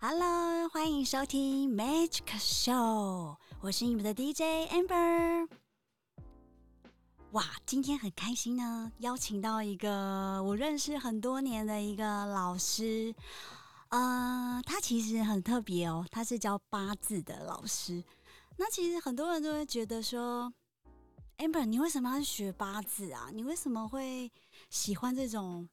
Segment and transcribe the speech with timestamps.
[0.00, 5.48] Hello，欢迎收听 Magic Show，我是你们的 DJ Amber。
[7.32, 13.12] 哇，今天很开心呢，邀请到一个我认识很多年的一个老师，
[13.88, 18.04] 呃，他其实很特别哦，他是教八字的老师。
[18.56, 20.52] 那其实很多人都会觉得说
[21.38, 23.30] ，Amber，你为什么要学八字啊？
[23.32, 24.30] 你为什么会
[24.70, 25.68] 喜欢这种？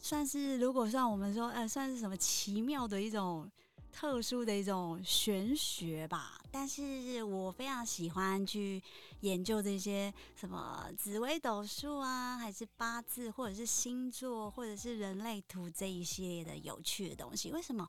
[0.00, 3.50] 算是如果算我们说，呃，算是什么奇妙的一种
[3.92, 6.40] 特殊的一种玄学吧。
[6.50, 8.82] 但是我非常喜欢去
[9.20, 17.52] 研究这些什么紫微斗数啊，还是八字，或者是星座，或者是人类图这一系列的有趣的东西。
[17.52, 17.86] 为什么？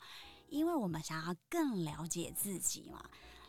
[0.50, 3.02] 因为我们想要更了解自己嘛。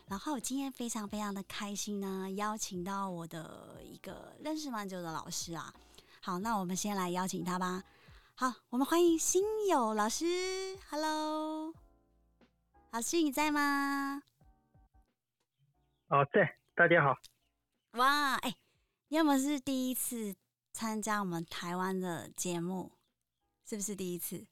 [0.07, 5.73] 然后今天非常非常的开心呢，邀请到我的一个认识蛮久的老师啊。
[6.21, 7.83] 好，那我们先来邀请他吧。
[8.41, 10.25] 好，我们欢迎新友老师。
[10.89, 11.75] Hello，
[12.89, 14.23] 老师你在吗？
[16.07, 16.57] 哦，在。
[16.73, 17.15] 大家好。
[17.99, 18.55] 哇，哎，
[19.09, 20.35] 你有没有是第一次
[20.73, 22.91] 参加我们台湾的节目？
[23.63, 24.43] 是不是第一次？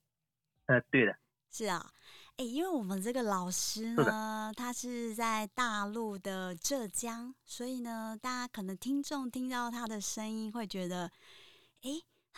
[0.67, 1.17] 呃，对的。
[1.49, 1.91] 是啊，
[2.37, 11.11] 哎，因为我们这个老师呢，他是在大陆的浙江，所以呢，大家可能听众听到他的声音会觉得，
[11.81, 11.89] 哎。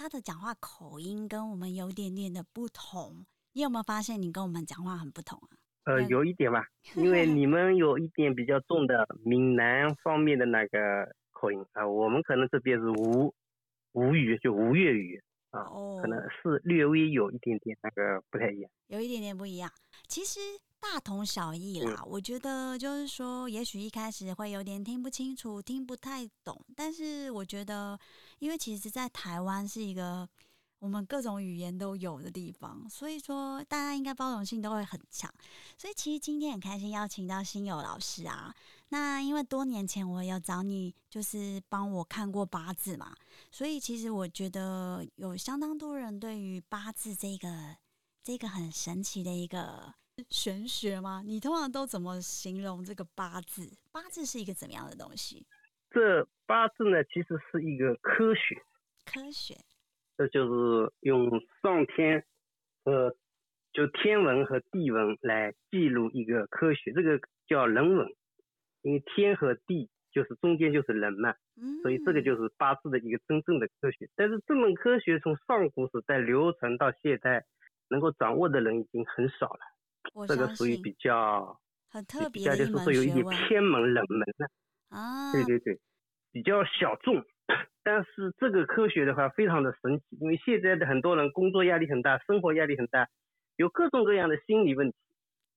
[0.02, 5.54] 他的讲话口音跟我们有点点的不同，你有没有发现你跟我们讲话很不同啊？
[5.84, 6.66] 呃，有一点吧，
[6.98, 13.32] 因为你们有一点比较重的闽南方面的那个口音啊，我们可能这边是吴
[13.92, 15.22] 吴语，就吴粤语
[15.52, 15.66] 啊，
[16.02, 19.70] 可能是略微有一点点那个不太一样，有一点点不一样，
[20.08, 20.40] 其实。
[20.82, 27.98] 大同小异啦，我觉得就是说，也许一开始会有点听不清楚、听不太懂，但是我觉得，
[28.40, 30.28] 因为其实，在台湾是一个
[30.80, 35.32] 我们各种语言都有的地方，所以说大家应该包容性都会很强。
[35.78, 38.54] 所以其实今天很开心邀请到新友老师啊，
[38.90, 43.16] 那因为多年前我有找你，就是帮我看过八字嘛，
[43.52, 47.78] 所以其实我觉得有相当多人对于八字这个
[48.24, 49.94] 这个很神奇的一个。
[50.30, 51.24] 玄学吗？
[51.26, 53.70] 你通常都怎么形容这个八字？
[53.92, 55.46] 八字是一个怎么样的东西？
[55.90, 58.62] 这八字呢，其实是一个科学。
[59.06, 59.58] 科学，
[60.18, 61.30] 这就是用
[61.62, 62.24] 上天
[62.86, 63.16] 和
[63.74, 68.08] 就天文和地文来记录一个科学，这个叫人文。
[68.84, 71.36] 因为天和地就是中间就是人嘛，
[71.84, 74.10] 所以这个就是八字的一个真正的科学。
[74.16, 77.46] 但是这门科学从上古时代流传到现在，
[77.90, 79.60] 能够掌握的人已经很少了。
[80.28, 84.50] 这个属于比较很特别的就是说有一点偏门冷门的
[84.90, 85.80] 啊，对对对，
[86.32, 87.24] 比较小众。
[87.84, 93.08] 但是这个科学的话非常的神奇，因为现在的很多人工作压力很大，生活压力很大，
[93.56, 94.96] 有各种各样的心理问题，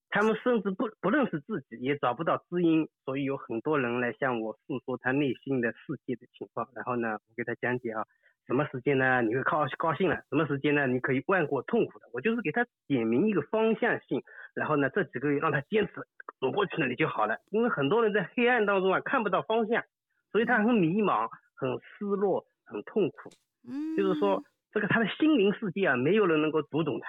[0.08, 6.68] 他们甚至不不认识自己，也找不到知音，所以有很多人来向我诉说他内心的世界的情况。
[6.74, 8.06] 然后呢，我给他讲解啊。
[8.46, 9.22] 什么时间呢？
[9.22, 10.16] 你会高高兴了？
[10.28, 10.86] 什么时间呢？
[10.86, 12.06] 你可以万过痛苦的。
[12.12, 14.22] 我就是给他点明一个方向性，
[14.54, 15.94] 然后呢，这几个月让他坚持
[16.40, 17.38] 走过去那里就好了。
[17.50, 19.82] 因为很多人在黑暗当中啊，看不到方向，
[20.30, 23.30] 所以他很迷茫、很失落、很痛苦。
[23.66, 27.08] 嗯，就是说这个他的心灵世界啊，没有人能够读懂他。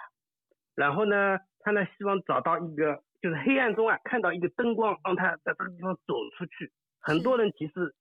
[0.74, 6.72] 然后呢，他呢希望找到一个，就是黑暗中啊看到一个灯光，让他在这个地方走出去。
[7.02, 7.94] 很多人其实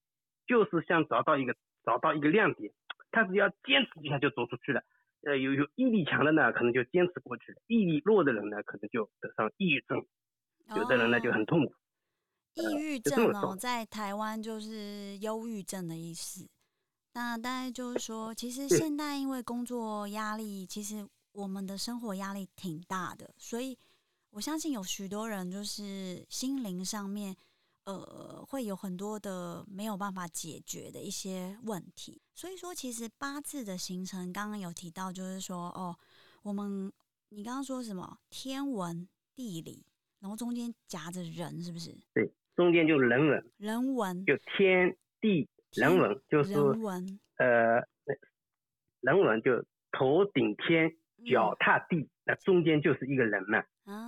[0.46, 2.72] 就是想找到一个找到一个亮点。
[3.14, 4.82] 他只要坚持一下就走出去了，
[5.22, 10.04] 呃，有有毅力强的呢，可能就坚持过去了；毅力弱的人呢，可能就得上抑郁症，
[10.76, 11.72] 有的人呢就很痛苦。
[12.54, 16.48] 抑郁症哦，在台湾就是忧郁症的意思。
[17.12, 23.78] 那大概就是说，其实现在因为工作压力，其实我们的生活压力挺大的，所以
[24.30, 27.36] 我相信有许多人就是心灵上面。
[27.84, 35.94] 呃，会有很多的没有办法解决的一些问题，所以说其实八字的形成，刚刚有提到，就是说哦，
[36.42, 36.90] 我们
[37.28, 38.18] 你刚刚说什么？
[38.30, 39.84] 天文地理，
[40.18, 41.94] 然后中间夹着人，是不是？
[42.14, 47.86] 对，中间就是人文，人文就天地人文，就是人文，呃，
[49.00, 50.90] 人文就头顶天，
[51.30, 53.62] 脚踏地，那中间就是一个人嘛，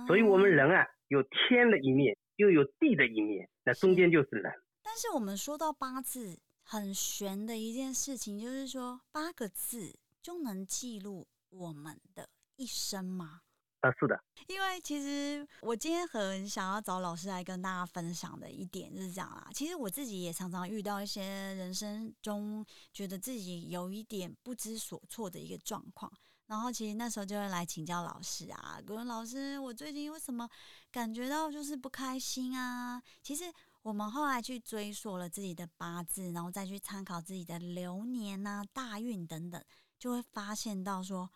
[0.07, 2.17] 所以我们人啊，有天的一面。
[2.37, 4.51] 又有地的一面，那中间就是人。
[4.81, 13.41] 但是我们说到八字很玄的一件事情，就是说八个字就能记录我们的一生吗？
[13.81, 14.23] 啊，是的。
[14.47, 19.49] 因为其实我今天很想要找老师来跟大家分享的一点是这样啦。
[19.53, 26.11] 其实我自己也常常遇到一些人生中觉得自己有一点不知所措的一个状况。
[26.47, 30.49] 然后其实那时候就会来请教老师啊，跟老师，我最近为什么
[30.97, 32.99] 感觉到就是不开心啊？
[33.21, 33.53] 其实
[33.83, 39.63] 我们后来去追溯了自己的八字，然后再去参考自己的流年啊、大运等等，
[39.99, 41.29] 就会发现到说，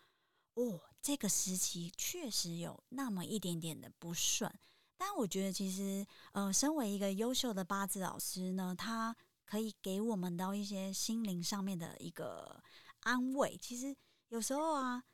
[0.54, 4.52] 哦，这个时期确实有那么一点点的不顺。
[4.96, 9.14] 但我觉得其实，呃，身为一个优秀的八字老师呢，他
[9.46, 12.60] 可以给我们到一些心灵上面的一个
[13.02, 13.56] 安慰。
[13.56, 13.94] 其实。
[14.30, 15.04] 有时候啊，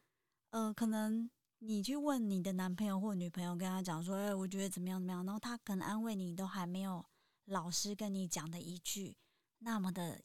[0.51, 1.29] 呃，可能
[1.61, 7.05] 你去问你的男朋友或女朋友，跟他讲说，哎，我觉得怎么样怎么样，然后他可能安慰你，都还没有
[7.47, 9.17] 老师跟你讲的一句
[9.59, 10.23] 那么的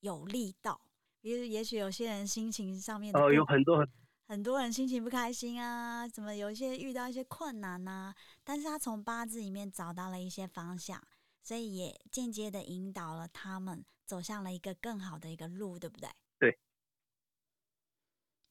[0.00, 0.80] 有力道。
[1.20, 3.88] 比如，也许有些人心情上面哦，有很多很
[4.26, 11.00] 很多人心情不开心啊，怎么有一些遇到一些困难呐，但是他从八字里面找到了一些方向，
[11.42, 16.08] 所以也间接的引导了他们走向了一个更好的一个路，对不对
[16.38, 16.58] 对？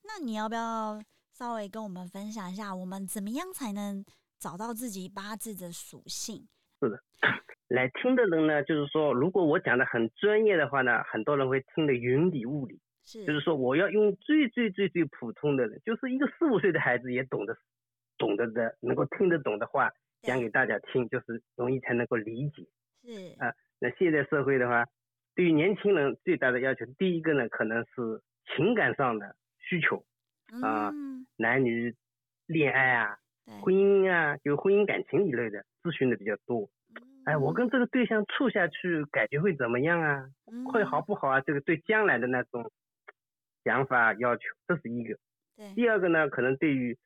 [0.03, 1.01] 那你要不要
[1.31, 4.03] 稍微跟我们分享一下，我们怎么样才能
[4.37, 6.47] 找到自己八字的属性？
[6.79, 7.01] 是的，
[7.69, 12.79] 来听的人呢，就是说，如果我讲的很专业的话呢，很多人会听得云里雾里。
[13.03, 17.57] 是，就是说，我要用最最最最普通的人，就是一个四五岁的孩子也懂得
[18.17, 19.89] 懂得的，能够听得懂的话
[20.21, 22.67] 讲给大家听，就是容易才能够理解。
[23.03, 24.85] 是啊，那现在社会的话，
[25.33, 28.21] 对于年轻人最大的要求，第一个呢，可能是
[28.55, 29.35] 情感上的。
[29.63, 30.03] 需求
[30.61, 30.91] 啊，
[31.37, 31.95] 男女
[32.45, 33.17] 恋爱啊，
[33.61, 36.69] 婚姻啊，就婚姻感情一类的咨询的比较多。
[37.23, 40.25] 哎，我跟这个对象处下去，感觉会怎么样啊？
[40.71, 41.39] 会好不好啊？
[41.41, 42.69] 这个对将来的那种
[43.63, 45.17] 想法要求，这是一个。
[45.75, 46.97] 第二个呢，可能对于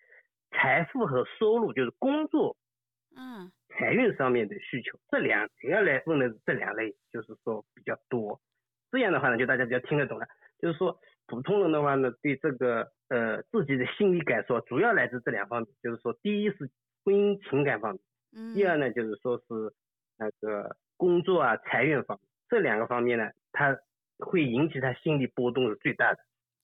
[0.51, 2.57] 财富和收入，就是工作，
[3.15, 8.41] 嗯，财运上面的需求，这两主要来问的是这两类，就是说比较多。
[8.89, 10.25] 这样的话呢，就大家比较听得懂了，
[10.59, 10.99] 就是说。
[11.27, 16.69] 普通人的话呢，对这个呃自己的心理感受主要来自这两方面，就是说，第一是
[17.03, 18.01] 婚姻情感方面，
[18.35, 19.73] 嗯，第二呢就是说是
[20.17, 23.75] 那个工作啊财运方面，这两个方面呢，它
[24.19, 26.19] 会引起他心理波动是最大的，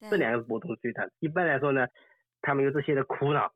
[0.10, 1.12] 这两个波动是最大的。
[1.20, 1.88] 一般来说呢，
[2.42, 3.52] 他们有这些的苦恼，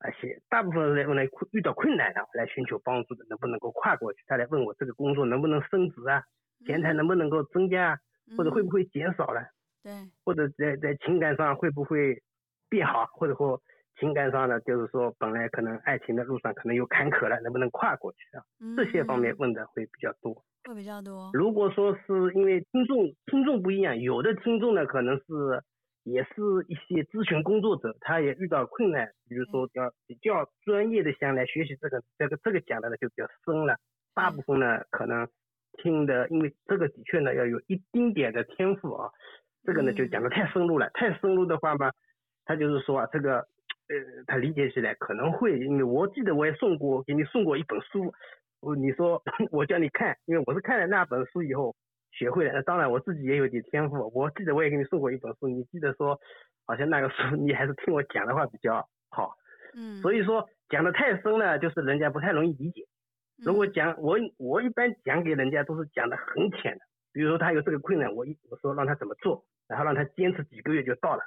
[0.00, 4.24] 而且大部分人来遇到困难的来寻求帮助的，能不能够跨过去？
[4.26, 6.24] 他来问我这个工作能不能升职啊，
[6.66, 7.98] 钱财能不能够增加啊，
[8.36, 9.46] 或者会不会减少了？
[9.88, 12.22] 对，或者在在情感上会不会
[12.68, 13.58] 变好，或者说
[13.98, 18.44] 情感上呢，就是说本来可能爱情的路上可能有坎坷了，能不能跨过去啊？
[18.76, 21.30] 这些方面问的会比较多，会比较多。
[21.32, 25.24] 如果说是因为听众听众不一样，有的听众呢可能是
[26.02, 33.78] 也是一些咨询工作者，他也遇到困难，比如说要比较专业的想来学习这个这个这个讲的呢就比较深了。
[34.12, 35.26] 大部分呢可能
[35.82, 39.10] 听的，因为这个的确呢要有一丁点的天赋啊。
[39.64, 41.90] 这个呢就讲的太深入了，太深入的话嘛，
[42.44, 48.12] 他就是说啊，这个呃，他理解起来可能会，因为我记得我也送过给你送过一本书，
[48.60, 49.22] 我你说
[49.52, 51.74] 我叫你看，因为我是看了那本书以后
[52.10, 56.18] 学会了，那当然我自己也有点天赋，我记得我也给你送过一本书，你记得说
[56.66, 59.34] 好像那个书 你还是听我讲的话比较好，
[59.74, 62.82] 嗯，所以说讲的太深了，就是人家不太容易理解。
[63.44, 66.80] 如果讲我我一般讲给人家都是讲的很浅的，
[67.12, 69.44] 比如说他有这个困难，我一我说让他怎么做。
[69.68, 71.22] 然后让他坚持几个月就到了，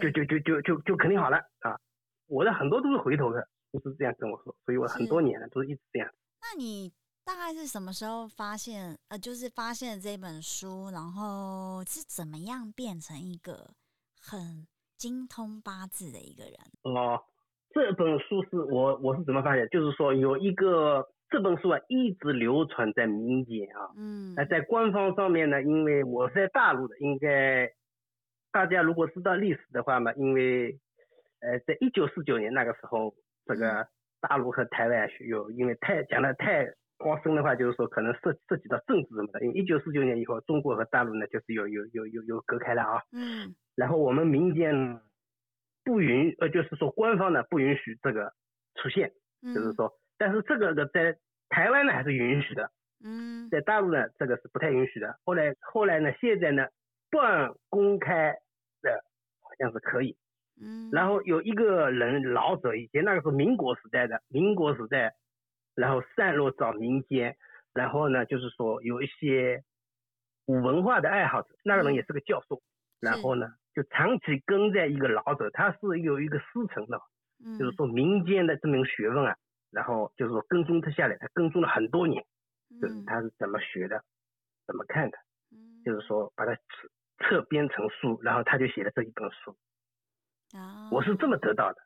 [0.00, 1.78] 就就就就就就肯定好了啊！
[2.26, 6.10] 我的很多都是回头的，都是这样跟我说，所以我很多年了都是一直这样。
[6.40, 6.90] 那你
[7.26, 13.68] 大概是什么时候发现呃，就是发现这本书，然后是怎么样变成一个
[14.18, 16.54] 很精通八字的一个人？
[16.84, 17.22] 哦，
[17.74, 19.68] 这本书是我我是怎么发现？
[19.68, 21.06] 就是说有一个。
[21.30, 23.90] 这本书啊，一直流传在民间啊。
[23.96, 24.34] 嗯。
[24.34, 27.70] 那在官方上面呢，因为我是在大陆的，应该
[28.50, 30.78] 大家如果知道历史的话嘛，因为
[31.40, 33.86] 呃，在一九四九年那个时候，这个
[34.20, 36.66] 大陆和台湾有因为太讲的太
[36.96, 39.40] 高深的话，就是说可能涉涉及到政治什么的。
[39.44, 43.02] 因为一九四九年以后，中国和大陆呢就是有有有有有隔开了啊。
[43.12, 43.54] 嗯。
[43.76, 45.00] 然后我们民间
[45.84, 48.32] 不允呃，就是说官方呢不允许这个
[48.76, 49.12] 出现，
[49.54, 49.92] 就是说。
[50.18, 51.16] 但是这个的在
[51.48, 52.70] 台湾呢还是允许的，
[53.04, 55.16] 嗯，在大陆呢这个是不太允许的。
[55.24, 56.66] 后来后来呢现在呢
[57.10, 58.34] 半公开
[58.82, 59.04] 的
[59.40, 60.16] 好像是可以，
[60.60, 65.14] 嗯，然后有一个人老者以前那个是民国时代的，民国时代，
[65.74, 67.36] 然后散落到民间，
[67.72, 69.62] 然后呢就是说有一些
[70.44, 72.60] 古文化的爱好者，那个人也是个教授，
[73.00, 76.44] 然后呢就长期跟在一个老者，他是有一个师
[76.74, 77.00] 承的，
[77.58, 79.36] 就是说民间的这门学问啊。
[79.70, 82.24] 然后就是说跟踪他下来，他跟踪了很多年，
[82.80, 84.02] 就是他是怎么学的，
[84.66, 85.18] 怎么看的，
[85.84, 86.54] 就是说把它
[87.18, 89.56] 侧编成书，然后他就写了这一本书。
[90.56, 91.82] 啊，我是这么得到的。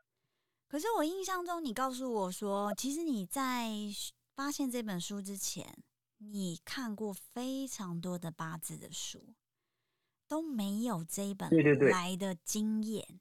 [0.68, 3.68] 可是我印象中，你告诉我说，其实你在
[4.34, 5.66] 发现这本书之前，
[6.18, 9.34] 你看过非常多的八字的书，
[10.28, 11.50] 都没有这一本
[11.90, 13.20] 来的经验。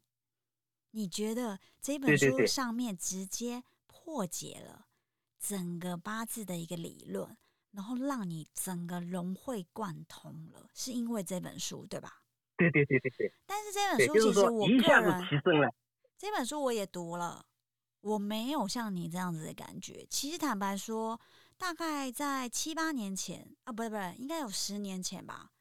[0.91, 3.63] 你觉得这本书上面直接
[4.11, 4.87] 破解了
[5.39, 7.37] 整个八字的一个理论，
[7.71, 12.21] 然后让你整个融会贯通了，是因为这本书对吧？
[12.57, 15.73] 对对对对对但是这本，书其实我个一下子人提升了。
[16.17, 17.45] 这本书我也读了，
[18.01, 20.05] 我没有像你这样子的感觉。
[20.09, 21.17] 其实坦白说，
[21.57, 25.51] 大概在七八年前啊，不是不是，应该有十年前吧。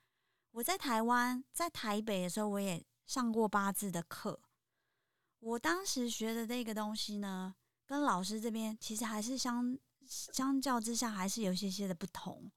[0.50, 4.40] 我在台湾，在台北的时候，我也上过八字的课。
[5.38, 7.54] 我当时学的这个东西呢，
[7.90, 12.48] 跟老师这边其实还是相相较之下还是有些些的不同。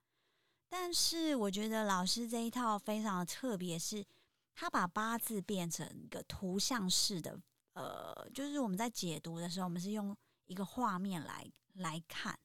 [0.69, 4.05] 但是我觉得老师这一套非常的特别，是
[4.53, 7.35] 他把八字变成一个图像式的
[7.73, 12.37] 呃，就是我们在解读的时候，我们是用一个画面来来看。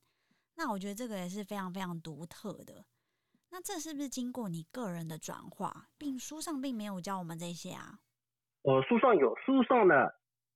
[0.54, 2.82] 那我觉得这个也是非常非常独特的。
[3.50, 7.98] 那这是不是经过你个人的转化，并书上并没有教我们这些啊？
[8.62, 9.94] 我书上有，书上呢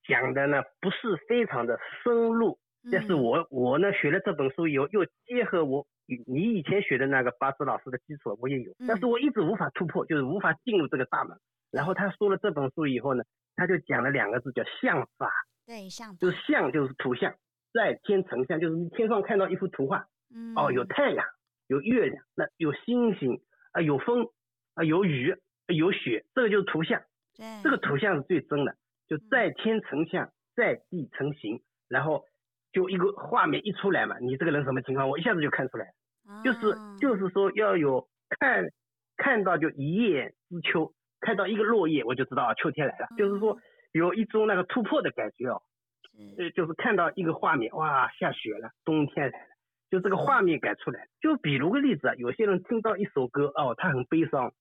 [0.06, 2.58] 讲的呢不是非常的深入，
[2.90, 3.22] 但是嗯。
[3.22, 5.86] 我我呢学了这本书以后，又结合我
[6.26, 11.36] 你以前学的那个八字老师的基础，我也有，但是嗯我一直无法突破，就是无法进入这个大门。
[11.70, 13.24] 然后他说了这本书以后呢，
[13.56, 15.30] 他就讲了两个字叫相法，
[15.66, 17.34] 对像就是相就是图像，
[17.72, 20.04] 在天成像，就是你天上看到一幅图画，
[20.34, 20.52] 嗯。
[20.54, 21.24] 哦，有太阳，
[21.68, 23.40] 有月亮，那有星星
[23.72, 24.26] 啊，有风
[24.74, 25.34] 啊，有雨，
[25.68, 27.00] 有雪，这个就是图像。
[27.34, 27.46] 对。
[27.62, 28.76] 这个图像是最真的，
[29.12, 29.28] 就嗯。
[29.30, 32.24] 在天成像，在地成形，然后
[32.72, 36.42] 就一个画面一出来嘛，你这个人什么情况，我一下子就看出来了。
[36.42, 36.96] 就是啊。
[36.98, 38.08] 就是说要有
[38.40, 38.64] 看
[39.16, 43.58] 看到就一叶知秋，看到一个落叶我就知道啊秋天来了，就是说
[43.92, 45.62] 有一种那个突破的感觉哦，
[46.36, 46.42] 是。
[46.42, 49.46] 呃，就是看到一个画面，哇，下雪了，冬天来了，
[49.90, 51.06] 就这个画面感出来。
[51.20, 54.54] 就比如个例子啊，有些人听到一首歌哦，他很悲伤，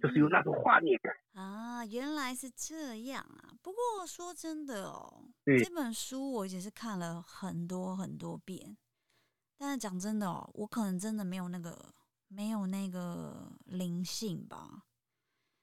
[0.00, 1.12] 就是有那种画面感。
[1.34, 3.54] 啊，原来是这样啊！
[3.62, 8.76] 不过说真的哦，这本书我也是看了很多很多遍，
[9.56, 11.76] 但是讲真的哦，我可能真的没有那个
[12.28, 14.82] 没有那个灵性吧，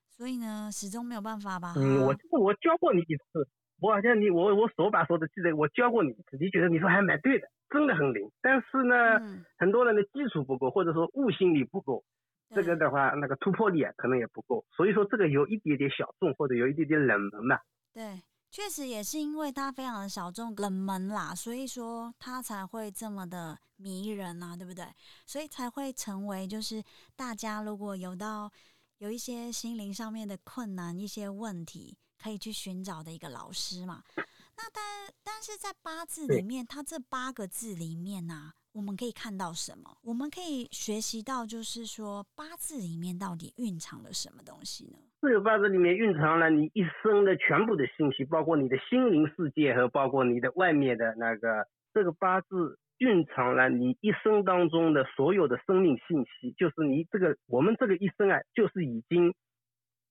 [0.09, 1.73] 所以呢，始终没有办法吧。
[1.75, 3.47] 嗯，我我教过你几次，
[3.81, 8.31] 我好像你我我手把手的记得我教过你一次，你觉得你说还蛮对的，真的很灵。
[8.41, 12.05] 但是呢，嗯，很多人的基础不够，或者说悟性力不够，
[12.53, 17.63] 这个的话那个突破力啊可能也不够，所以说这个有一点点小众或者有一点点冷门吧。
[17.93, 18.21] 对，
[18.51, 24.85] 确实也是因为它非常的小众冷门啦，所以说它才会这么的迷人啊，对不对？
[25.25, 26.83] 所以才会成为就是
[27.15, 28.51] 大家如果有到
[28.99, 34.03] 有一些心灵上面的困难、一些问题，可以去寻找的一个老师嘛。
[34.15, 34.83] 那但
[35.21, 39.98] 但是在八字里面，它这八个字里面呢、我们可以看到什么？
[40.03, 45.00] 我们可以学习到，就是说八字里面到底蕴藏了什么东西呢？
[45.22, 51.65] 这个八字里面蕴藏了你一生的全部的信息，包括你的心灵世界和包括你的外面的那个。
[51.94, 59.34] 这个八字蕴藏了你一生当中的所有的生命信息，就是你这个我们这个一生啊，就是已经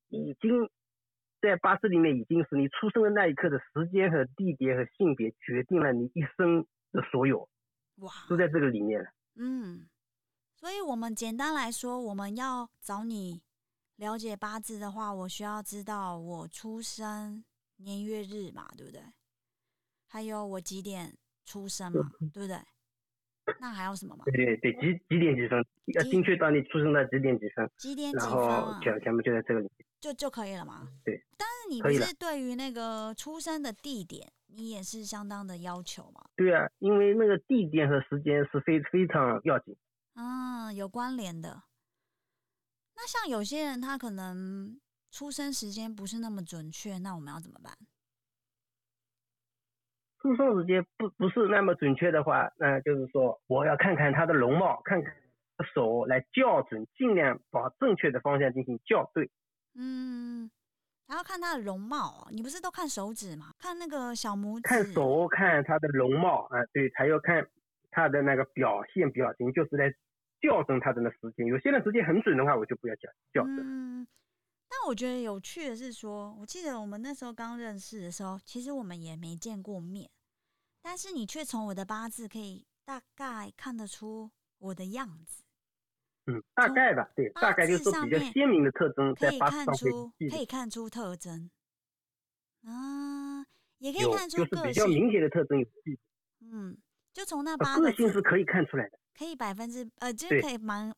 [0.09, 0.71] 已经
[1.43, 7.47] 在八字里面已经是你出生的那一刻的时间和地点和性别决定了你一生的所有，
[7.97, 9.11] 哇，都在这个里面了。
[9.37, 9.89] 嗯，
[10.57, 13.43] 所以我们简单来说，我们要找你
[13.97, 17.45] 了解八字的话，我需要知道我出生
[17.77, 19.03] 年月日嘛，对不对？
[20.07, 22.59] 还有我几点出生嘛，对不对？
[23.61, 24.25] 那还有什么吗？
[24.27, 29.87] 对对对，几几点几分，要精确到你出生的几点几分，几点几然分全全部就在这个里面。
[30.01, 30.89] 就就可以了吗。
[31.05, 31.23] 对。
[31.37, 36.25] 但是你不是对于那个出生的地点，你也是相当的要求嘛？
[36.37, 39.77] 对啊，因为那个地点和时间是非非常要紧。
[40.15, 41.63] 啊，有关联的。
[42.97, 44.81] 那像有些人他可能
[45.11, 47.77] 出生时间不是那么准确，那我们要怎么办？
[50.21, 55.13] 出生时间不不是那么准确的话，那就是说我要看看他的容貌，看看
[55.75, 59.31] 手来校准，尽量把正确的方向进行校对。
[59.75, 60.51] 嗯，
[61.07, 62.29] 还要看他的容貌哦。
[62.31, 63.53] 你不是都看手指吗？
[63.59, 64.63] 看那个小拇指。
[64.63, 67.47] 看手，看他的容貌啊，对，还要看
[67.91, 69.93] 他的那个表现表情，就是来
[70.41, 71.47] 校正他的那时间。
[71.47, 73.59] 有些人时间很准的话，我就不要讲校正。
[73.61, 74.07] 嗯，
[74.69, 80.11] 但我觉得有趣的是说，我记得我们那时候刚认识的时候，其实我们也没见过面，
[80.83, 85.44] 但是你却从我的八字可以大概看得出我的样子，
[86.27, 90.47] 嗯，大概吧，对，大概就是说比较鲜明的特征可在八字以看出可以。
[90.47, 91.51] 看出特征
[92.65, 93.45] 啊。
[93.79, 94.87] 也可以看出个就是比较。
[94.87, 95.99] 明显的特征有记，
[96.41, 96.75] 嗯，
[97.13, 98.99] 就从那呃八个字个性是可以看出来的。
[99.19, 100.91] 可以百分之呃，就是可以蛮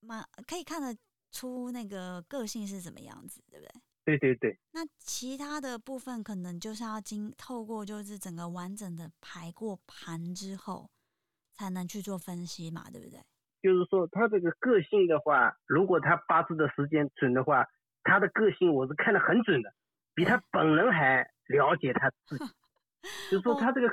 [0.00, 0.96] 蛮可以看得
[1.30, 3.82] 出那个个性是怎么样子，对不对？
[4.02, 10.90] 对对对，那其他的部分可能就是要经透过就是整个完整的排过盘之后，
[11.52, 13.20] 才能去做分析嘛，对不对？
[13.62, 17.66] 就是说他这个个性的话，如果他八字的时间准的话，
[18.02, 19.72] 他的个性我是看得很准的，
[20.14, 22.44] 比他本人还了解他自己。
[23.30, 23.88] 就是说哦他这个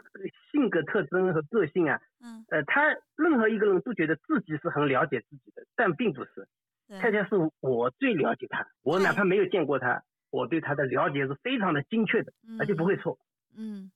[0.51, 2.83] 性格特征和个性啊，嗯，呃，他
[3.15, 6.47] 任何一个人都觉得自己是很了解自己的，但并不是。
[6.89, 13.17] 恰恰是我最了解他，我哪怕没有见过他，我对他的了解是非常的精确的，而且不会错。
[13.55, 13.91] 嗯，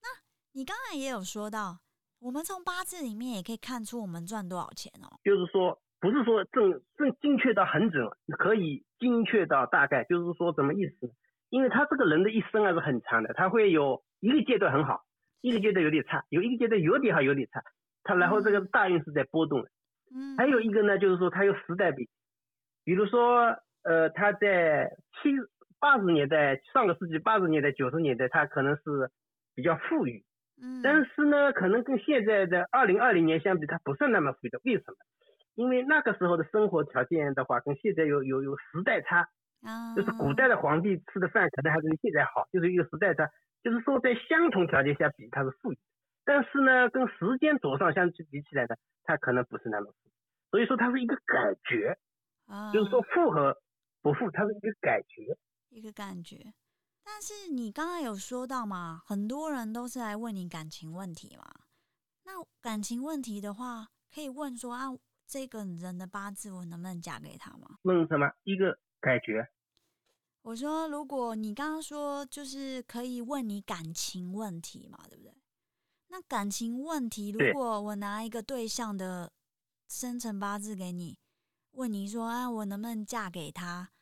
[0.00, 0.08] 那
[0.52, 1.78] 你刚才也有说到，
[2.20, 5.20] 我们从八字里面也可以看出我们赚多少钱哦。
[5.22, 8.08] 就是说，不是说正正精确到很准，
[8.38, 11.12] 可以精确到大概，就是说什么意思？
[11.50, 15.04] 因为他这个人的一生啊是很长的，他会有一个阶段很好，
[15.40, 17.62] 一个阶段有点差，有一个阶段有点好，有点差。
[18.02, 19.68] 他然后这个大运是在波动的。
[20.14, 22.08] 嗯，还有一个呢，就是说他有时代比，
[22.84, 25.30] 比如说，呃，他在七
[25.78, 29.10] 八十年代，上个世纪八十年代、九十年代，他可能是
[29.54, 30.24] 比较富裕，
[30.60, 34.60] 嗯，但是呢，可能跟现在的二零二零年相比，它不是那么富裕的。
[34.64, 34.96] 为什么？
[35.54, 39.28] 因为那个时候的生活条件的话，跟现在有有有时代差，
[39.62, 43.30] 啊，就是古代的皇帝吃的饭可能还比现在好，就是一个时代差。
[43.62, 45.78] 就是说，在相同条件下比，它是富裕，
[46.24, 50.10] 但是呢，跟时间轴上相比起来呢，它可能不是那么富。
[50.50, 51.96] 所以说，它是一个感觉，
[52.46, 53.56] 啊，就是说富和
[54.02, 55.36] 不富，它是一个感觉。
[55.70, 56.36] 一个感觉。
[57.08, 61.48] 但是你刚刚有说到嘛，很多人都是来问你感情问题嘛。
[62.24, 64.88] 那感情问题的话，可以问说啊，
[65.24, 67.78] 这个人的八字我能不能嫁给他吗？
[67.82, 68.28] 问什么？
[68.42, 69.48] 一个感觉。
[70.42, 75.32] 我说，如果你刚刚说就是可以问你感情问题嘛，对不对？
[76.08, 79.32] 那感情问题，如果我拿一个对象的
[79.88, 81.18] 生辰八字给你，
[81.70, 83.92] 问你说啊，我能不能嫁给他？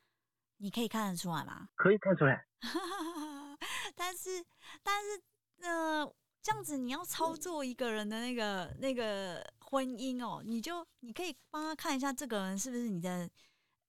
[0.65, 1.69] 你可以看得出来吗？
[1.75, 2.43] 可以看出来，
[3.95, 4.43] 但是，
[4.83, 5.23] 但是，
[5.61, 13.29] 呃，这样子你要操作一个人的那个那个婚姻哦，你就你可以帮他看一下这个人是不是你的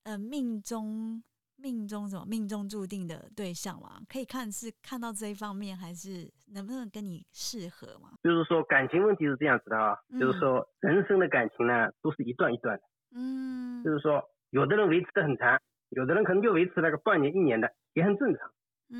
[0.04, 1.24] 呃命中
[1.56, 4.02] 命中什么命中注定的对象嘛？
[4.10, 8.12] 可以看是看到这一方面，还是能不能跟你适合嘛？
[8.22, 15.58] 就是说感情问题是这样子的啊，嗯就是说人生的感情呢都是一段一段的，嗯就是说有的人维持的很长，
[15.90, 18.52] 有的人可能就维持那个半年一年的，也很正常。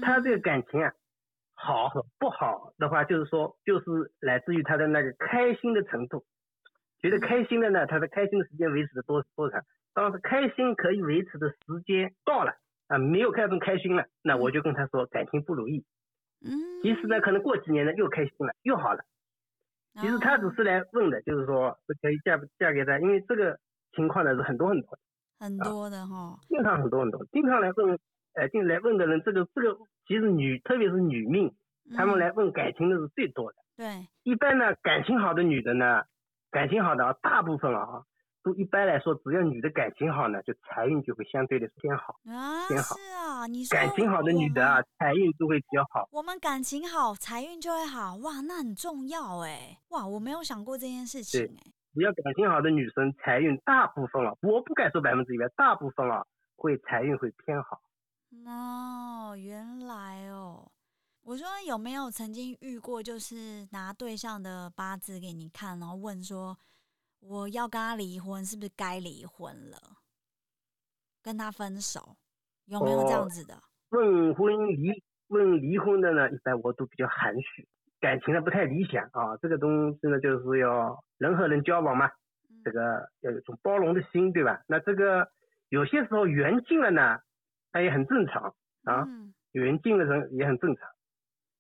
[0.02, 0.94] 他这个感情啊，
[1.54, 3.86] 好和不好的话，就是说就是
[4.20, 6.26] 来自于他的那个开心的程度。
[7.00, 9.64] 觉得开心的呢，他的开心的时间维持的多多长？
[9.94, 12.54] 当时开心可以维持的时间到了
[12.88, 15.86] 啊，没有开始开心了，那我就跟他说感情不如意。
[16.44, 19.04] 嗯，其实呢，可能过几年呢又开心了，又好了。
[20.02, 23.60] 其实他只哦是来问的，就是说是可以嫁不嫁给他，因为这个
[23.94, 24.98] 情况呢是很多很多，
[25.40, 28.00] 很多的哈，经常很多很多，经常来问，
[28.34, 31.54] 呃，经来问的人，这个这个其实女，特别是女命，
[31.96, 33.58] 他们嗯来问感情的是最多的。
[33.78, 36.04] 对，一般呢，感情好的女的呢，
[36.52, 38.04] 感情好的啊，大部分啊，
[38.42, 42.16] 都一般来说，只要女的感情好呢，就财运就会相对的偏好。
[42.26, 42.96] 啊，偏好。
[42.96, 46.08] 是啊，你说感情好的女的啊，财运就会比较好。
[46.12, 56.26] 我们感情好，财运就会好，哇，那很重要哎，哇，我没有想过这件事情哎，只要感情好的女生，财运大部分了，我不敢说百分之一百，大部分啊
[56.58, 57.82] 会财运会偏好。
[58.46, 60.70] 哦，原来哦，
[61.24, 66.58] 我说有没有曾经遇过，就是拿对象的八字给你看，然后问说
[67.22, 69.78] 我要跟他离婚，是不是该离婚了？
[71.24, 72.18] 跟他分手，
[72.66, 73.58] 有没有这样哦子的？
[73.90, 77.66] 问婚离问离婚的呢，一般我都比较含蓄，
[78.06, 79.36] 感情呢不太理想啊。
[79.42, 82.12] 这个东西呢，就是要人和人交往嘛，
[82.64, 84.62] 这个要有一种包容的心，对吧？
[84.68, 85.28] 那这个
[85.70, 87.18] 有些时候缘尽了呢，
[87.74, 90.88] 那也很正常啊，嗯缘尽了人也很正常。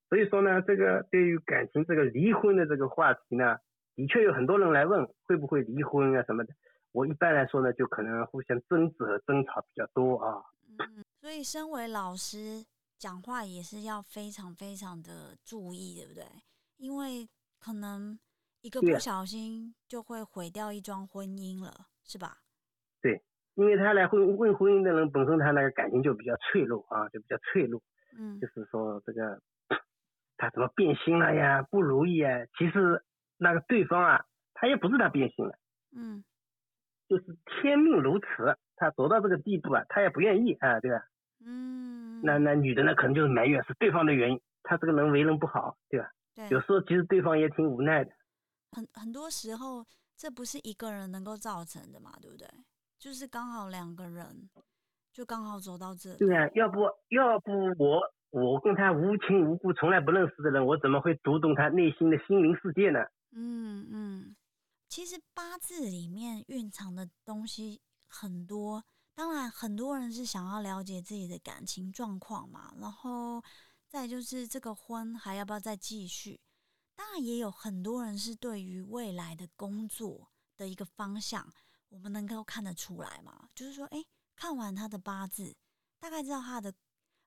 [0.07, 3.57] 所以说呢，这个对于感情这个离婚的这个话题呢，
[3.95, 6.53] 的确有很多人来问会不会离婚啊什么的。
[6.91, 10.43] 我一般来说呢，就可能互相争执和争吵比较多啊。
[10.77, 12.63] 嗯，所以身为老师，
[12.97, 16.23] 讲话也是要非常非常的注意，对不对？
[16.77, 17.29] 因为
[17.59, 18.19] 可能
[18.61, 22.39] 一个不小心就会毁掉一桩婚姻了，是吧？
[23.01, 23.23] 对
[23.55, 27.81] 因为他来问问婚姻的人本身他那个感情就比较脆弱啊，就比较脆弱，
[28.17, 29.41] 嗯就是说这个
[30.37, 33.03] 他怎么变心了呀，不如意啊，其实
[33.37, 35.57] 那个对方啊，他也不是他变心了，
[35.95, 36.23] 嗯
[37.07, 41.05] 就是天命如此，他走到这个地步啊，他也不愿意啊，对吧？
[41.45, 46.09] 嗯，那那女的呢，可能就是埋怨是对方的原因，他这个人为人不好，对吧？
[46.33, 48.11] 对，有时候其实对方也挺无奈的。
[48.71, 49.85] 很很多时候，
[50.17, 52.47] 这不是一个人能够造成的嘛，对不对？
[52.97, 54.49] 就是刚好两个人，
[55.13, 56.15] 就刚好走到这。
[56.15, 56.79] 对啊，要不
[57.09, 62.99] 要不我我跟他无亲无故、从来不认识的人，我怎么会读懂他内心的心灵世界呢？
[63.31, 64.35] 嗯嗯，
[64.89, 68.83] 其实八字里面蕴藏的东西很多，
[69.15, 73.41] 当然很多人是想要了解自己的感情状况嘛，然后
[73.87, 76.39] 再就是这个婚还要不要再继续。
[76.97, 81.49] 当然也有很多人是对于未来的工作的一个方向，
[81.89, 83.47] 我们能够看得出来嘛？
[83.55, 84.03] 就是说，哎，
[84.35, 85.55] 看完他的八字，
[85.99, 86.73] 大概知道他的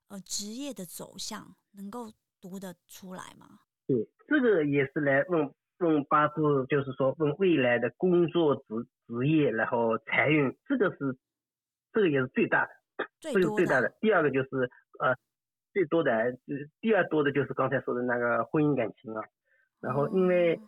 [0.09, 3.59] 呃职业的走向，能够读得出来吗？
[3.87, 11.17] 对，这个也是来问问八字，就是说问未来的工作职职业，然后财运，这个是
[11.93, 12.71] 这个也是最大的，
[13.19, 13.95] 最这个最大的的。
[13.99, 15.15] 第二个就是呃
[15.73, 16.35] 最多的，呃
[16.81, 19.23] 第二多的就是刚才说的那个婚姻感情啊。
[19.81, 20.59] 然后因为，哦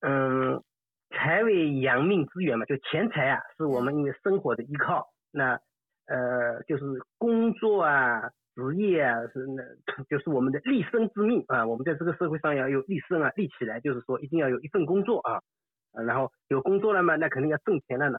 [0.00, 0.62] 嗯，
[1.10, 5.08] 财为养命之源嘛，就钱财啊，是我们嗯因为生活的依靠。
[5.30, 5.60] 那
[6.06, 6.84] 呃，就是
[7.18, 9.62] 工作啊、职业啊，是那
[10.08, 11.66] 就是我们的立身之命啊。
[11.66, 15.42] 我们在这个社会上要有立身啊，立起来，就是说一定要有一份工作啊。
[15.92, 18.18] 呃然后有工作了嘛，那肯定要挣钱了呢。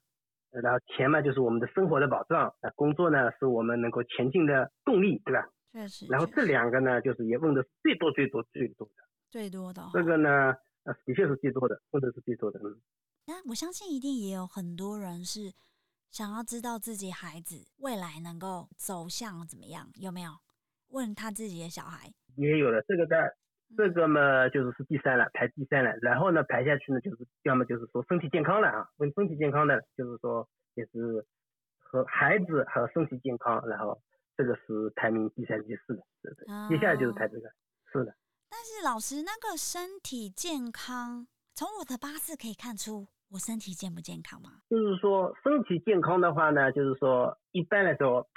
[0.52, 2.54] 呃然后钱嘛，就是我们的生活的保障。
[2.62, 5.50] 那工作呢，是我们能够前进的动力，对吧？
[5.72, 8.94] 确实，然后这两个呢，就是也问的最多、最多、最多的。
[9.30, 9.92] 最多的哦。
[9.94, 12.60] 这个呢，呃，的确是最多的，问的是最多的。
[12.64, 12.82] 嗯，
[13.28, 15.54] 那我相信一定也有很多人是
[16.10, 20.32] 想要知道自己孩子未来能够走向怎么样，有没有？
[20.90, 23.16] 问他自己的小孩，也有的这个的，
[23.78, 25.96] 这嗯个嘛就是是第三了，排第三了。
[26.02, 31.26] 然后呢，排下去呢，就是要么就是说身体健康了啊，问身体健康的，就是说也是
[31.78, 34.02] 和孩子和身体健康，然后
[34.38, 36.46] 这个是排名第三、第四的，是的。
[36.70, 37.50] 接下来就是排这个，
[37.92, 38.16] 是的。
[38.50, 44.62] 但是老师，那个身体健康，从我的八字可以看出我身体健不健康吗？
[44.70, 48.28] 就是说身体健康的话呢，就是说一般来说，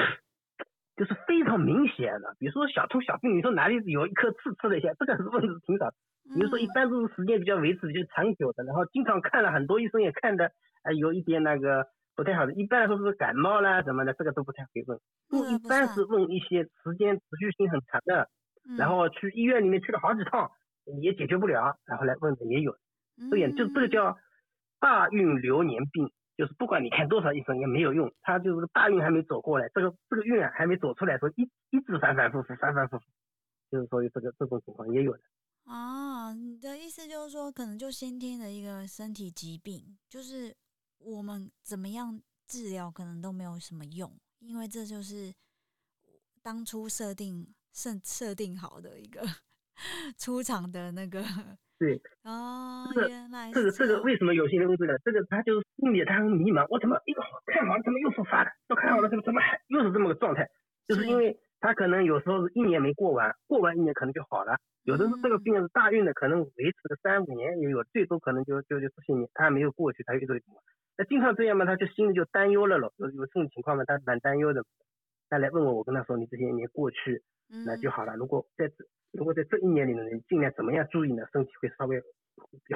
[0.97, 5.95] 就是非常明显的，比如说小痛小病，你说哪里有一颗刺刺的一下，这个是问题挺少的。
[6.35, 10.53] 比如说一嗯般都是时间比较维持就长久的，然后经常看了很多医生也看的，
[10.85, 12.53] 呃有一点那个不太好的。
[12.53, 14.99] 一般来说是感冒啦什么的，这个都不太会问。
[15.29, 18.29] 不一般是问一些时间持续性很长的，
[18.79, 20.51] 然嗯后去医院里面去了好几趟
[21.01, 22.77] 也解决不了，然后来问的也有。
[23.31, 24.19] 这也就这个嗯叫
[24.79, 33.05] 大运流年病，就是不管你看多少医生也没有用，他就是大运还没走过来，这个这个运啊还没走出来，说一一直反反复复反反复复，
[33.71, 35.21] 就是说这个这种情况也有的。
[35.65, 40.55] 啊，你的意思就是说，可能就先天的一个身体疾病，就是
[40.99, 45.33] 我们怎么样治疗，可能都没有什么用，因为这就是
[46.43, 49.23] 当初设定设设定好的一个
[50.19, 51.23] 出场的那个
[51.83, 53.11] 对，哦，这个
[53.53, 54.97] 这个这个为什么有些人会这个？
[55.01, 58.51] 这个他就是心里他很迷茫，我怎么一个看好了，怎么又复发了？
[58.69, 60.49] 都看好了，怎么怎么还又是这么个状态？
[60.87, 64.55] 就是是因为他可能有时候是一年没过完，过完一年可能就好了。
[64.85, 70.63] 有的是这个病是大运的，可能维持个三五年也有，最多可能就就就这些年，他还没有过去，他又这个情况。
[70.97, 72.93] 那经常这样嘛，他就心里就担忧了咯。
[72.99, 74.63] 有有这种情况嘛，他蛮担忧的。
[75.33, 77.23] 他来问我，我跟他说，你这些年过去
[77.65, 78.15] 那就嗯好了。
[78.17, 78.75] 如果在这
[79.13, 81.25] 如果在这一年里呢，你尽量怎么样注意呢？
[81.33, 82.03] 身体会稍微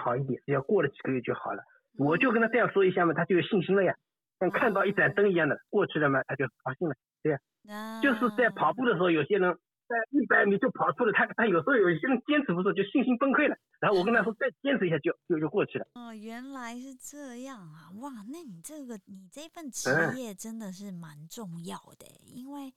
[0.00, 1.62] 好一点，只要过了几个月就好了。
[1.98, 3.94] 我就跟他这样说一下嘛，他就有信心了呀，
[4.40, 6.94] 像看到一盏灯一样的，过去了嘛，他就高兴了。
[7.22, 9.54] 对呀就是在跑步的时候，有些人
[9.88, 13.56] 在一百米就跑出了，他他有时候有些人坚持不住，就信心崩溃了。
[13.80, 15.86] 然后我跟他说，再坚持一下就就就过去了。
[15.94, 17.90] 哦，原来是这样啊！
[18.00, 22.72] 哇，那你这个你这份职嗯业真的是蛮重要的欸，因为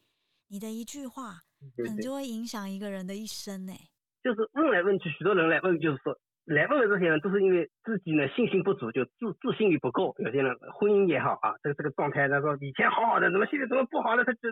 [0.49, 1.41] 你的一句话
[1.77, 3.73] 可能就会影响一个人的一生呢。
[4.21, 10.13] 就是问来问去，许多人来问，就是说来问的这些人都是因为自己呢信心不足，就自自信力不够。
[10.19, 14.25] 有些人婚姻也好啊，这个这个状态，他说以前好好的，怎么现在怎么不好了？
[14.25, 14.49] 他就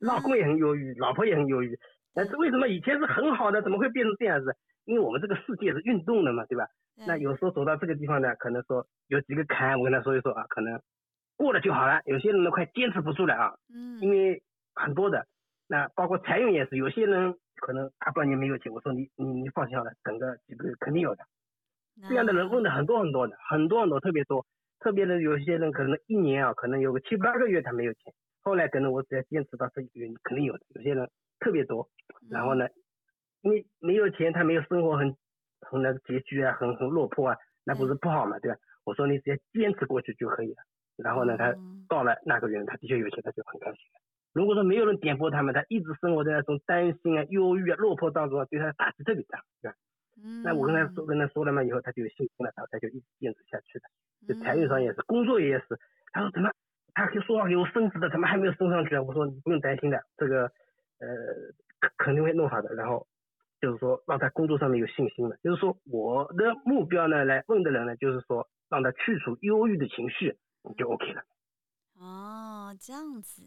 [0.00, 1.78] 老公也很忧郁，老婆也很忧郁。
[2.14, 4.56] 但是为什么以前是很好的，怎么会变成这样子？
[4.84, 6.66] 因为我们这个世界是运动的嘛，对吧？
[7.06, 10.80] 那有时候走到这个地方呢，可能说有几个坎，我跟他说一说啊，可能
[11.36, 12.00] 过了就好了。
[12.06, 14.42] 有些人呢快坚持不住了啊，嗯，因为
[14.74, 15.26] 很多的，
[15.68, 21.24] 那包括财运也是，有些人可能大半年没有钱，我说你你你放心好了，等个几个月肯定有的。
[22.08, 24.46] 这样的人问的很多很多的，很多很多，特别多。
[24.78, 28.12] 特别的有些人可能一年啊，可能有个七八个月他没有钱，
[28.46, 30.60] 后来可能我只要坚持到这一个月，肯定有的。
[30.76, 31.90] 有些人特别多，
[32.30, 32.68] 然后呢，
[33.42, 35.16] 因为没有钱，他没有生活很
[35.62, 38.58] 很那个拮据啊，很很落魄啊，那不是不好嘛，对吧？
[38.84, 40.62] 我说你只要坚持过去就可以了。
[40.96, 43.80] 然后呢，他嗯到了那个月，他的确有钱，他就很开心。
[44.32, 49.76] 如果说没有人点拨他们，他一直生活在那种担心啊、忧郁啊、落魄当中，对他打击特别大，对吧？
[50.22, 53.88] 嗯，那我跟他说跟他说了嘛，以后他就有信心了，然后他就一直坚持下去的。
[54.28, 55.66] 就财运上也是，工作也是。
[56.12, 56.48] 他说怎么，
[57.04, 59.02] 他说话给我升职的，怎么还没有升上去啊？
[59.02, 60.44] 我说你不用担心的，这个
[60.98, 61.06] 呃
[61.80, 62.74] 肯肯定会弄好的。
[62.74, 63.06] 然后
[63.60, 65.36] 就是说让他工作上面有信心了。
[65.44, 70.36] 就是说我的目标呢，来问的人呢，就是说让他去除忧郁的情绪，
[70.78, 71.22] 就 OK 了。
[71.98, 73.42] 哦，这样子。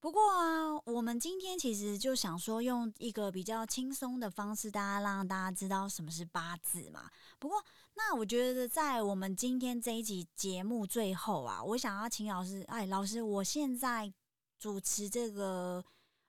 [0.00, 7.10] 不过啊，我们今天其实就想说，用一个比较轻松的方式，大家让大家知道什么是八字嘛。
[7.38, 7.60] 不过，
[7.94, 14.12] 那我觉得在我们今天这一集节目最后啊，我想要请老师，哎，老师，我现在
[14.56, 15.84] 主持这个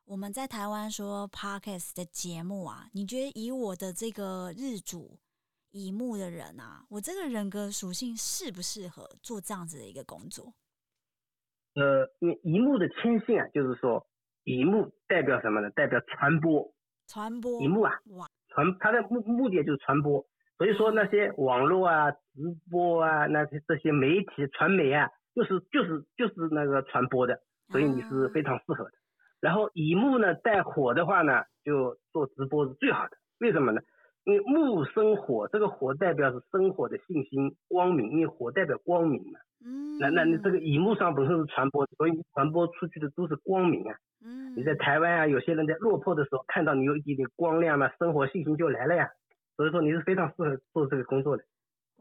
[0.05, 5.19] 我们在台湾说 podcast 的节目啊，你觉得以我的这个日主
[5.69, 10.51] 乙木的人啊，我这个人格属性适不适合做这样子的一个工作？
[11.79, 14.05] 呃，因为乙木的天性啊，就是说
[14.43, 15.69] 乙木代表什么呢？
[15.69, 16.73] 代表传播。
[17.07, 17.61] 传播。
[17.61, 20.25] 乙木啊，哇，传它的目目的就是传播。
[20.57, 22.19] 所以说那些网络啊、直
[22.69, 27.39] 播啊、那些这些媒体传媒啊，就是就是就是那个传播的，
[27.71, 28.91] 所以你是非常适合的。
[29.39, 33.11] 然后乙木呢带火的话呢，就做直播是最好的。
[33.39, 33.81] 为什么呢？
[34.25, 39.39] 因为木生火，这个火代表是生火的信心、光明，因为火代表光明嘛。
[39.63, 43.95] 嗯，那那你这个荧幕上本身是传播，所以传播出去的都是光明啊。
[44.21, 49.09] 嗯，你在台湾啊，有些人在落魄的时候看到你有一点点光亮嘛，生活信心就来了呀。
[49.57, 51.43] 所以说你是非常适合做这个工作的。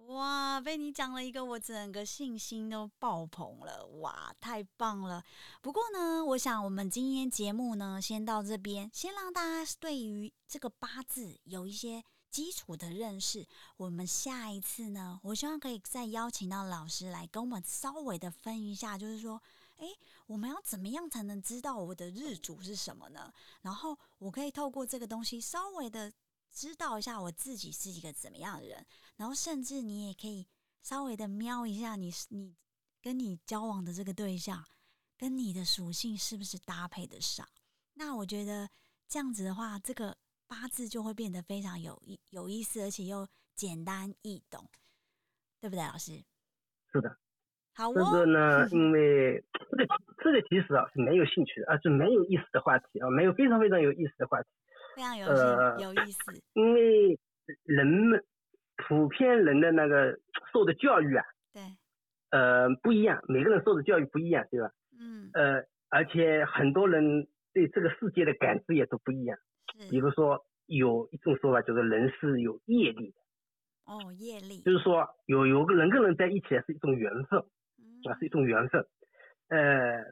[0.06, 5.22] 哇，被你讲了一个，我整个信心都爆棚了，哇，太棒了。
[5.60, 12.02] 不过呢，我想我们今天节目呢，先到这边，先让大家对于这个八字有一些。
[12.30, 19.42] 基础的认识，我们下一次呢，我希望可以再邀请到老师来跟我们稍微的分一下，就是说，
[19.78, 19.86] 哎，
[20.26, 23.32] 我们要怎么样才能知道我的日主是什么呢？
[23.62, 26.12] 然后我可以透过这个东西稍微的
[26.52, 28.86] 知道一下我自己是一个怎么样的人，
[29.16, 30.46] 然后甚至你也可以
[30.82, 32.54] 稍微的瞄一下你你
[33.00, 34.64] 跟你交往的这个对象
[35.16, 37.48] 跟你的属性是不是搭配得上？
[37.94, 38.68] 那我觉得
[39.08, 40.16] 这样子的话，这个。
[40.48, 44.64] 八字就会变得非常有意有意思，而且又简单易懂，
[45.60, 46.12] 对不对，老师？
[46.90, 47.16] 是的。
[47.74, 49.86] 好哦，这个呢，因为这个
[50.24, 54.48] 这个其实啊是没有兴趣的，啊是没有意思的话题啊，没有非常非常有意思的话题。
[54.96, 56.18] 非常有趣，有意思。
[56.54, 57.16] 因为
[57.62, 58.24] 人们
[58.78, 60.18] 普遍人的那个
[60.52, 61.62] 受的教育啊，对，
[62.30, 64.72] 呃不一样，每个人受的教育不一样，对吧？
[64.98, 65.30] 嗯。
[65.34, 69.38] 呃，而且很多人对这个世界的感知也都不一样。
[69.90, 73.16] 比如说，有一种说法就是人是有业力的。
[73.84, 74.60] 哦，业力。
[74.62, 78.86] 就是说，有有个人跟人在一起是一种缘分，啊，是一种缘分。
[79.48, 80.04] 呃，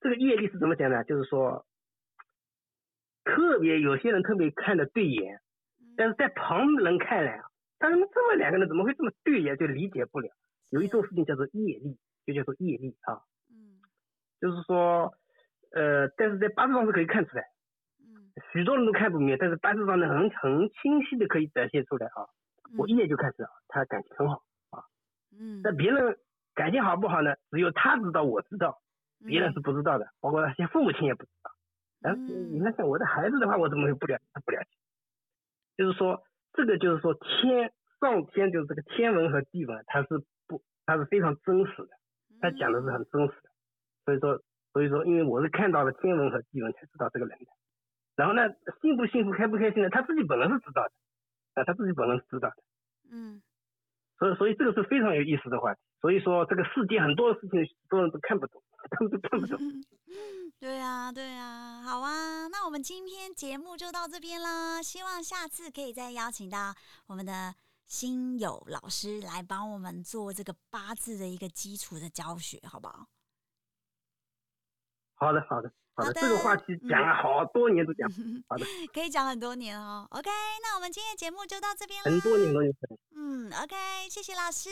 [0.00, 1.04] 这个业力是怎么讲呢？
[1.04, 1.66] 就是说，
[3.24, 5.40] 特别有些人特别看的对眼，
[5.96, 7.44] 但是在旁人看来啊，
[7.78, 10.28] 他怎么这么两个人怎么会这么对眼，就理解不了。
[10.70, 11.96] 有一种事情叫做业力，
[12.26, 13.22] 就叫做业力啊。
[13.50, 13.78] 嗯。
[14.40, 15.14] 就是说，
[15.72, 17.44] 呃，但是在八字上是可以看出来。
[18.52, 22.28] 许多人都看不明白，但是八字上呢很很清晰的可以展现出来啊，
[22.76, 24.84] 我一眼就看出来他感情很好啊，
[25.32, 26.18] 嗯，那别人
[26.54, 27.34] 感情好不好呢？
[27.50, 28.78] 只有他知道，我知道，
[29.26, 31.50] 别人是不知道的，包括那些父母亲也不知道。
[32.02, 34.68] 但是你看像我的孩子的话，我怎么会不了不了解？
[35.76, 36.22] 就是说
[36.52, 40.08] 这个就是说天上天就是这个天文和地文，它是
[40.46, 41.88] 不它是非常真实的，
[42.40, 43.50] 它讲的是很真实的，
[44.04, 47.46] 所以说所以说因为我是看到了天文和地文才知道这个人的。
[48.16, 48.42] 然后呢，
[48.80, 49.90] 幸不幸福、开不开心呢？
[49.90, 50.92] 他自己本人是知道的，
[51.54, 52.56] 啊，他自己本人是知道的，
[53.10, 53.42] 嗯，
[54.18, 55.80] 所以所以这个是非常有意思的话题。
[56.00, 59.58] 所以说这个世界很多事情，很多人都看不懂，他们都看不懂。
[60.60, 64.80] 对啊，对啊，好啊，那我们今天节目就到这边啦。
[64.82, 66.74] 希望下次可以再邀请到
[67.06, 73.06] 我们的新友老师来帮我们做这个八字的一个基础的教学，好不好？
[75.14, 75.70] 好的，好的。
[75.96, 78.08] 好的，这个话题讲了好多年都讲，
[78.48, 80.06] 好的，可以讲很多年哦。
[80.10, 80.30] OK，
[80.62, 82.10] 那我们今天节目就到这边了。
[82.10, 82.72] 很多年都有。
[83.14, 83.74] 嗯，OK，
[84.10, 84.68] 谢谢老师，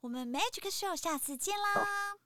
[0.00, 2.16] 我们 Magic Show 下次见啦。